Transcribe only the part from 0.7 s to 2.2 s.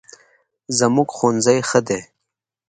زموږ ښوونځی ښه دی